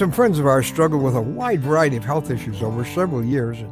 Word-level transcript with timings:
Some 0.00 0.12
friends 0.12 0.38
of 0.38 0.46
ours 0.46 0.66
struggled 0.66 1.02
with 1.02 1.14
a 1.14 1.20
wide 1.20 1.60
variety 1.60 1.98
of 1.98 2.06
health 2.06 2.30
issues 2.30 2.62
over 2.62 2.86
several 2.86 3.22
years, 3.22 3.58
and 3.58 3.70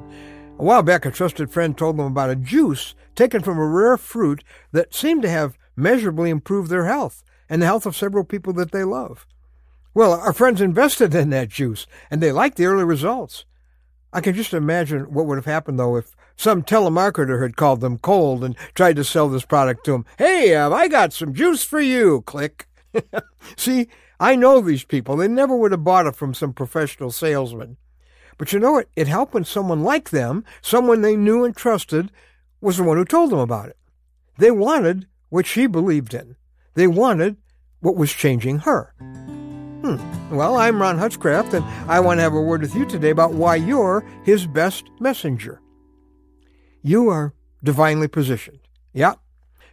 a 0.59 0.63
while 0.63 0.83
back 0.83 1.07
a 1.07 1.11
trusted 1.11 1.51
friend 1.51 1.75
told 1.75 1.97
them 1.97 2.05
about 2.05 2.29
a 2.29 2.37
juice 2.37 2.95
taken 3.15 3.41
from 3.43 3.57
a 3.57 3.67
rare 3.67 3.97
fruit 3.97 4.45
that 4.73 4.93
seemed 4.93 5.23
to 5.23 5.31
have 5.31 5.57
measurably 5.75 6.29
improved 6.29 6.69
their 6.69 6.85
health 6.85 7.25
and 7.49 7.63
the 7.63 7.67
health 7.67 7.87
of 7.87 7.97
several 7.97 8.25
people 8.25 8.53
that 8.53 8.73
they 8.73 8.85
love. 8.85 9.27
Well, 9.95 10.13
our 10.13 10.35
friends 10.35 10.61
invested 10.61 11.15
in 11.15 11.31
that 11.31 11.49
juice, 11.49 11.87
and 12.11 12.23
they 12.23 12.31
liked 12.31 12.59
the 12.59 12.67
early 12.67 12.85
results. 12.85 13.47
I 14.13 14.21
can 14.21 14.35
just 14.35 14.53
imagine 14.53 15.05
what 15.05 15.25
would 15.25 15.39
have 15.39 15.47
happened, 15.47 15.79
though, 15.79 15.97
if 15.97 16.15
some 16.37 16.63
telemarketer 16.63 17.41
had 17.41 17.57
called 17.57 17.81
them 17.81 17.97
cold 17.97 18.45
and 18.45 18.55
tried 18.75 18.97
to 18.97 19.03
sell 19.05 19.31
this 19.31 19.47
product 19.47 19.83
to 19.87 19.93
them. 19.93 20.05
Hey, 20.19 20.49
have 20.49 20.75
I 20.75 20.89
got 20.89 21.15
some 21.15 21.33
juice 21.33 21.63
for 21.63 21.81
you? 21.81 22.21
Click. 22.27 22.67
See, 23.57 23.89
I 24.21 24.35
know 24.35 24.61
these 24.61 24.85
people. 24.85 25.17
They 25.17 25.29
never 25.29 25.55
would 25.55 25.73
have 25.73 25.85
bought 25.85 26.07
it 26.07 26.17
from 26.17 26.35
some 26.35 26.53
professional 26.53 27.11
salesman. 27.11 27.77
But 28.37 28.53
you 28.53 28.59
know 28.59 28.73
what? 28.73 28.89
It 28.97 29.09
helped 29.09 29.35
when 29.35 29.45
someone 29.45 29.83
like 29.83 30.11
them, 30.11 30.45
someone 30.61 31.03
they 31.03 31.17
knew 31.17 31.45
and 31.45 31.57
trusted, 31.57 32.11
was 32.61 32.77
the 32.77 32.83
one 32.83 32.97
who 32.97 33.05
told 33.05 33.31
them 33.31 33.39
about 33.39 33.69
it. 33.69 33.77
They 34.39 34.51
wanted 34.51 35.07
what 35.29 35.47
she 35.47 35.67
believed 35.67 36.15
in. 36.15 36.37
They 36.75 36.87
wanted 36.87 37.37
what 37.81 37.97
was 37.97 38.13
changing 38.13 38.61
her. 38.61 38.95
Hmm. 38.99 39.97
Well, 40.35 40.57
I'm 40.57 40.81
Ron 40.81 40.99
Hutchcraft, 40.99 41.55
and 41.55 41.65
I 41.89 42.01
want 42.01 42.19
to 42.19 42.23
have 42.23 42.35
a 42.35 42.41
word 42.41 42.63
with 42.63 42.75
you 42.75 42.87
today 42.87 43.11
about 43.11 43.35
why 43.35 43.57
you're 43.57 44.05
his 44.25 44.47
best 44.47 44.91
messenger. 44.99 45.61
You 46.83 47.09
are 47.09 47.35
divinely 47.63 48.09
positioned. 48.09 48.61
Yeah, 48.93 49.15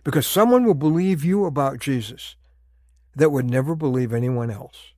because 0.03 0.27
someone 0.27 0.63
will 0.63 0.75
believe 0.75 1.23
you 1.23 1.45
about 1.45 1.79
Jesus 1.79 2.35
that 3.15 3.31
would 3.31 3.49
never 3.49 3.75
believe 3.75 4.13
anyone 4.13 4.51
else. 4.51 4.93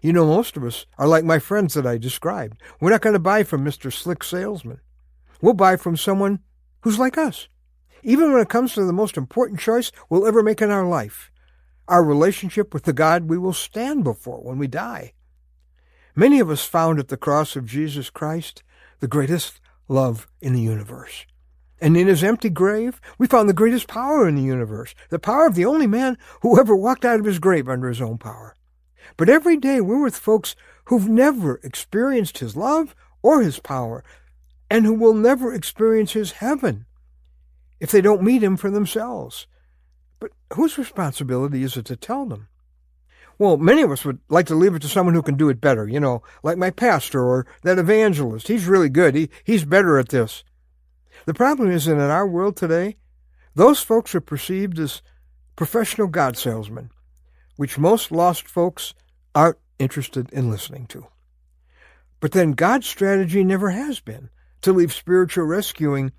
You 0.00 0.12
know, 0.12 0.26
most 0.26 0.56
of 0.56 0.64
us 0.64 0.86
are 0.98 1.08
like 1.08 1.24
my 1.24 1.38
friends 1.38 1.74
that 1.74 1.86
I 1.86 1.96
described. 1.96 2.60
We're 2.80 2.90
not 2.90 3.00
going 3.00 3.14
to 3.14 3.18
buy 3.18 3.42
from 3.42 3.64
Mr. 3.64 3.92
Slick 3.92 4.22
Salesman. 4.22 4.80
We'll 5.40 5.54
buy 5.54 5.76
from 5.76 5.96
someone 5.96 6.40
who's 6.82 6.98
like 6.98 7.16
us. 7.16 7.48
Even 8.02 8.32
when 8.32 8.42
it 8.42 8.50
comes 8.50 8.74
to 8.74 8.84
the 8.84 8.92
most 8.92 9.16
important 9.16 9.60
choice 9.60 9.90
we'll 10.10 10.26
ever 10.26 10.42
make 10.42 10.60
in 10.60 10.70
our 10.70 10.86
life, 10.86 11.30
our 11.88 12.04
relationship 12.04 12.74
with 12.74 12.84
the 12.84 12.92
God 12.92 13.30
we 13.30 13.38
will 13.38 13.54
stand 13.54 14.04
before 14.04 14.42
when 14.42 14.58
we 14.58 14.66
die. 14.66 15.14
Many 16.14 16.38
of 16.38 16.50
us 16.50 16.64
found 16.64 16.98
at 16.98 17.08
the 17.08 17.16
cross 17.16 17.56
of 17.56 17.66
Jesus 17.66 18.10
Christ 18.10 18.62
the 19.00 19.08
greatest 19.08 19.60
love 19.88 20.26
in 20.40 20.52
the 20.52 20.60
universe. 20.60 21.26
And 21.84 21.98
in 21.98 22.06
his 22.06 22.24
empty 22.24 22.48
grave, 22.48 22.98
we 23.18 23.26
found 23.26 23.46
the 23.46 23.52
greatest 23.52 23.88
power 23.88 24.26
in 24.26 24.36
the 24.36 24.42
universe, 24.42 24.94
the 25.10 25.18
power 25.18 25.46
of 25.46 25.54
the 25.54 25.66
only 25.66 25.86
man 25.86 26.16
who 26.40 26.58
ever 26.58 26.74
walked 26.74 27.04
out 27.04 27.20
of 27.20 27.26
his 27.26 27.38
grave 27.38 27.68
under 27.68 27.90
his 27.90 28.00
own 28.00 28.16
power. 28.16 28.56
But 29.18 29.28
every 29.28 29.58
day 29.58 29.82
we're 29.82 30.02
with 30.02 30.16
folks 30.16 30.56
who've 30.86 31.06
never 31.06 31.60
experienced 31.62 32.38
his 32.38 32.56
love 32.56 32.96
or 33.20 33.42
his 33.42 33.58
power, 33.58 34.02
and 34.70 34.86
who 34.86 34.94
will 34.94 35.12
never 35.12 35.52
experience 35.52 36.12
his 36.12 36.32
heaven 36.32 36.86
if 37.80 37.90
they 37.90 38.00
don't 38.00 38.22
meet 38.22 38.42
him 38.42 38.56
for 38.56 38.70
themselves. 38.70 39.46
But 40.20 40.30
whose 40.54 40.78
responsibility 40.78 41.62
is 41.64 41.76
it 41.76 41.84
to 41.84 41.96
tell 41.96 42.24
them? 42.24 42.48
Well, 43.38 43.58
many 43.58 43.82
of 43.82 43.90
us 43.90 44.06
would 44.06 44.20
like 44.30 44.46
to 44.46 44.54
leave 44.54 44.74
it 44.74 44.80
to 44.80 44.88
someone 44.88 45.14
who 45.14 45.22
can 45.22 45.36
do 45.36 45.50
it 45.50 45.60
better, 45.60 45.86
you 45.86 46.00
know, 46.00 46.22
like 46.42 46.56
my 46.56 46.70
pastor 46.70 47.22
or 47.22 47.46
that 47.62 47.78
evangelist. 47.78 48.48
He's 48.48 48.64
really 48.64 48.88
good. 48.88 49.14
He, 49.14 49.28
he's 49.44 49.66
better 49.66 49.98
at 49.98 50.08
this. 50.08 50.44
The 51.26 51.34
problem 51.34 51.70
is 51.70 51.86
that 51.86 51.94
in 51.94 52.00
our 52.00 52.26
world 52.26 52.56
today, 52.56 52.96
those 53.54 53.80
folks 53.80 54.14
are 54.14 54.20
perceived 54.20 54.78
as 54.78 55.02
professional 55.56 56.08
God 56.08 56.36
salesmen, 56.36 56.90
which 57.56 57.78
most 57.78 58.10
lost 58.10 58.48
folks 58.48 58.94
aren't 59.34 59.58
interested 59.78 60.30
in 60.32 60.50
listening 60.50 60.86
to. 60.88 61.06
But 62.20 62.32
then 62.32 62.52
God's 62.52 62.86
strategy 62.86 63.44
never 63.44 63.70
has 63.70 64.00
been 64.00 64.30
to 64.62 64.72
leave 64.72 64.92
spiritual 64.92 65.44
rescuing 65.44 66.12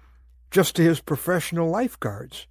just 0.51 0.75
to 0.75 0.83
his 0.83 1.01
professional 1.01 1.69
lifeguards. 1.69 2.47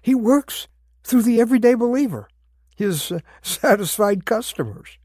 He 0.00 0.14
works 0.14 0.68
through 1.02 1.22
the 1.22 1.40
everyday 1.40 1.74
believer 1.74 2.28
his 2.76 3.12
uh, 3.12 3.20
satisfied 3.42 4.24
customers. 4.24 4.98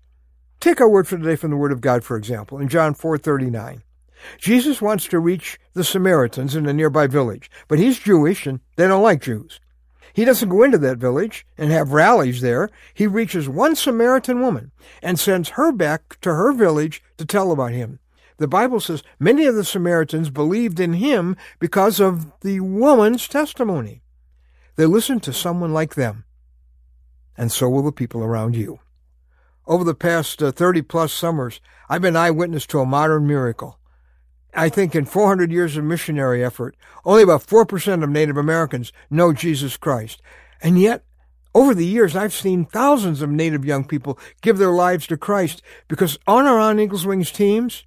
Take 0.59 0.81
our 0.81 0.89
word 0.89 1.07
for 1.07 1.17
today 1.17 1.35
from 1.35 1.51
the 1.51 1.57
Word 1.57 1.71
of 1.71 1.81
God, 1.81 2.03
for 2.03 2.17
example, 2.17 2.57
in 2.57 2.67
John 2.67 2.95
4:39. 2.95 3.83
Jesus 4.37 4.81
wants 4.81 5.07
to 5.07 5.19
reach 5.19 5.59
the 5.73 5.83
Samaritans 5.83 6.55
in 6.55 6.65
a 6.65 6.73
nearby 6.73 7.07
village, 7.07 7.49
but 7.67 7.79
he's 7.79 7.99
Jewish 7.99 8.45
and 8.45 8.59
they 8.75 8.87
don't 8.87 9.03
like 9.03 9.21
Jews. 9.21 9.59
He 10.13 10.25
doesn't 10.25 10.49
go 10.49 10.63
into 10.63 10.79
that 10.79 10.97
village 10.97 11.45
and 11.57 11.71
have 11.71 11.91
rallies 11.91 12.41
there. 12.41 12.69
He 12.93 13.05
reaches 13.05 13.47
one 13.47 13.75
Samaritan 13.75 14.41
woman 14.41 14.71
and 15.03 15.19
sends 15.19 15.49
her 15.49 15.71
back 15.71 16.19
to 16.21 16.33
her 16.33 16.51
village 16.53 17.03
to 17.17 17.25
tell 17.25 17.51
about 17.51 17.71
him. 17.71 17.99
The 18.37 18.47
Bible 18.47 18.79
says 18.79 19.03
many 19.19 19.45
of 19.45 19.55
the 19.55 19.63
Samaritans 19.63 20.29
believed 20.29 20.79
in 20.79 20.93
him 20.93 21.37
because 21.59 21.99
of 21.99 22.39
the 22.41 22.59
woman's 22.59 23.27
testimony. 23.27 24.01
They 24.75 24.85
listened 24.85 25.23
to 25.23 25.33
someone 25.33 25.73
like 25.73 25.95
them 25.95 26.25
and 27.37 27.51
so 27.51 27.69
will 27.69 27.83
the 27.83 27.91
people 27.91 28.23
around 28.23 28.55
you. 28.55 28.79
Over 29.67 29.83
the 29.83 29.93
past 29.93 30.41
uh, 30.41 30.51
30 30.51 30.81
plus 30.81 31.13
summers, 31.13 31.61
I've 31.87 32.01
been 32.01 32.15
eyewitness 32.15 32.65
to 32.67 32.79
a 32.79 32.85
modern 32.85 33.27
miracle. 33.27 33.79
I 34.57 34.69
think 34.69 34.95
in 34.95 35.05
400 35.05 35.51
years 35.51 35.77
of 35.77 35.83
missionary 35.83 36.43
effort, 36.43 36.75
only 37.05 37.21
about 37.21 37.45
4% 37.45 38.03
of 38.03 38.09
Native 38.09 38.37
Americans 38.37 38.91
know 39.07 39.31
Jesus 39.31 39.77
Christ. 39.77 40.19
And 40.63 40.81
yet, 40.81 41.03
over 41.53 41.75
the 41.75 41.85
years, 41.85 42.15
I've 42.15 42.33
seen 42.33 42.65
thousands 42.65 43.21
of 43.21 43.29
Native 43.29 43.63
young 43.63 43.85
people 43.85 44.17
give 44.41 44.57
their 44.57 44.71
lives 44.71 45.05
to 45.07 45.17
Christ 45.17 45.61
because 45.87 46.17
on 46.25 46.47
our 46.47 46.59
On 46.59 46.79
Eagles 46.79 47.05
Wings 47.05 47.31
teams, 47.31 47.85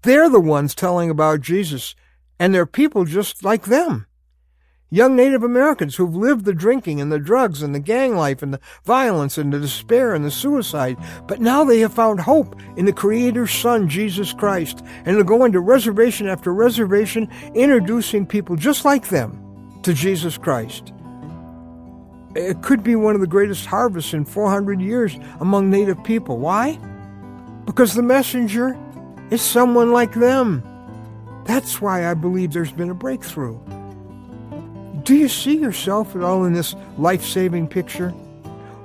they're 0.00 0.30
the 0.30 0.40
ones 0.40 0.74
telling 0.74 1.10
about 1.10 1.42
Jesus, 1.42 1.94
and 2.38 2.54
they're 2.54 2.66
people 2.66 3.04
just 3.04 3.44
like 3.44 3.66
them. 3.66 4.06
Young 4.90 5.16
Native 5.16 5.42
Americans 5.42 5.96
who've 5.96 6.16
lived 6.16 6.46
the 6.46 6.54
drinking 6.54 6.98
and 6.98 7.12
the 7.12 7.18
drugs 7.18 7.62
and 7.62 7.74
the 7.74 7.78
gang 7.78 8.16
life 8.16 8.42
and 8.42 8.54
the 8.54 8.60
violence 8.84 9.36
and 9.36 9.52
the 9.52 9.60
despair 9.60 10.14
and 10.14 10.24
the 10.24 10.30
suicide, 10.30 10.96
but 11.26 11.42
now 11.42 11.62
they 11.62 11.80
have 11.80 11.92
found 11.92 12.20
hope 12.20 12.56
in 12.78 12.86
the 12.86 12.92
Creator's 12.92 13.50
Son, 13.50 13.86
Jesus 13.86 14.32
Christ, 14.32 14.82
and 15.04 15.14
they're 15.14 15.24
going 15.24 15.52
to 15.52 15.60
reservation 15.60 16.26
after 16.26 16.54
reservation, 16.54 17.28
introducing 17.54 18.24
people 18.24 18.56
just 18.56 18.86
like 18.86 19.08
them 19.08 19.78
to 19.82 19.92
Jesus 19.92 20.38
Christ. 20.38 20.94
It 22.34 22.62
could 22.62 22.82
be 22.82 22.96
one 22.96 23.14
of 23.14 23.20
the 23.20 23.26
greatest 23.26 23.66
harvests 23.66 24.14
in 24.14 24.24
400 24.24 24.80
years 24.80 25.18
among 25.40 25.68
Native 25.68 26.02
people. 26.02 26.38
Why? 26.38 26.78
Because 27.66 27.92
the 27.92 28.02
messenger 28.02 28.74
is 29.30 29.42
someone 29.42 29.92
like 29.92 30.14
them. 30.14 30.62
That's 31.44 31.78
why 31.78 32.10
I 32.10 32.14
believe 32.14 32.54
there's 32.54 32.72
been 32.72 32.88
a 32.88 32.94
breakthrough. 32.94 33.58
Do 35.08 35.16
you 35.16 35.28
see 35.28 35.56
yourself 35.56 36.14
at 36.14 36.22
all 36.22 36.44
in 36.44 36.52
this 36.52 36.76
life 36.98 37.24
saving 37.24 37.68
picture? 37.68 38.10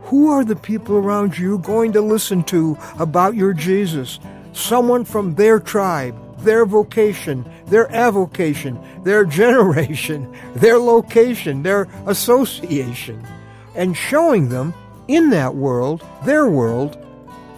Who 0.04 0.30
are 0.30 0.46
the 0.46 0.56
people 0.56 0.96
around 0.96 1.38
you 1.38 1.58
going 1.58 1.92
to 1.92 2.02
listen 2.02 2.46
to 2.46 2.78
about 2.98 3.36
your 3.36 3.52
Jesus? 3.52 4.22
Someone 4.54 5.04
from 5.04 5.36
their 5.36 5.60
tribe, 5.60 6.16
their 6.40 6.66
vocation, 6.66 7.44
their 7.66 7.94
avocation, 7.94 8.80
their 9.04 9.26
generation, 9.42 10.34
their 10.56 10.80
location, 10.80 11.62
their 11.62 11.90
association, 12.08 13.22
and 13.76 13.98
showing 13.98 14.48
them 14.48 14.74
in 15.10 15.30
that 15.32 15.56
world, 15.56 16.06
their 16.24 16.48
world, 16.48 16.98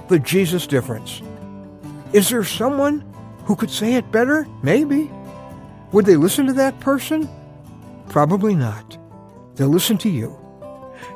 the 0.08 0.18
Jesus 0.18 0.66
difference. 0.66 1.22
Is 2.14 2.30
there 2.30 2.44
someone 2.44 3.03
who 3.44 3.56
could 3.56 3.70
say 3.70 3.94
it 3.94 4.12
better? 4.12 4.47
Maybe. 4.64 5.12
Would 5.92 6.08
they 6.08 6.16
listen 6.16 6.47
to 6.47 6.53
that 6.53 6.80
person? 6.80 7.30
Probably 8.10 8.56
not. 8.56 8.98
They'll 9.56 9.68
listen 9.70 9.98
to 10.00 10.10
you. 10.10 10.38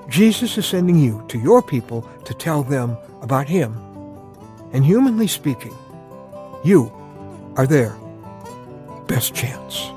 Jesus 0.10 0.58
is 0.58 0.66
sending 0.66 0.98
you 0.98 1.24
to 1.28 1.38
your 1.38 1.62
people 1.62 2.10
to 2.26 2.34
tell 2.34 2.64
them 2.64 2.98
about 3.22 3.48
Him. 3.48 3.78
And 4.74 4.86
humanly 4.86 5.28
speaking, 5.28 5.76
you 6.64 6.92
are 7.56 7.68
their 7.68 7.96
best 9.08 9.34
chance. 9.34 9.92